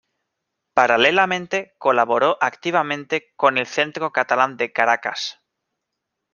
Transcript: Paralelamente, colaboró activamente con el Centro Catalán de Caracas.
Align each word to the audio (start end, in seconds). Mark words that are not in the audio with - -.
Paralelamente, 0.73 1.75
colaboró 1.77 2.39
activamente 2.41 3.35
con 3.35 3.59
el 3.59 3.67
Centro 3.67 4.11
Catalán 4.11 4.57
de 4.57 4.73
Caracas. 4.73 5.39